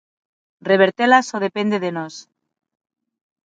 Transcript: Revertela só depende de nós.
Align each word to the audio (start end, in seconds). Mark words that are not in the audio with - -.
Revertela 0.69 1.19
só 1.29 1.37
depende 1.47 1.77
de 1.85 1.91
nós. 1.97 2.15